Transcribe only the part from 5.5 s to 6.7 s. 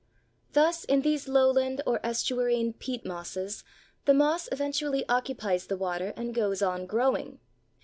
the water, and goes